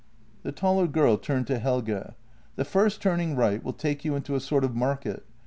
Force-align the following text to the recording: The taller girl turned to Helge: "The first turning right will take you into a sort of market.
The 0.41 0.51
taller 0.51 0.87
girl 0.87 1.15
turned 1.17 1.45
to 1.45 1.59
Helge: 1.59 2.05
"The 2.55 2.65
first 2.65 3.03
turning 3.03 3.35
right 3.35 3.63
will 3.63 3.71
take 3.73 4.03
you 4.03 4.15
into 4.15 4.33
a 4.33 4.39
sort 4.39 4.63
of 4.63 4.73
market. 4.75 5.27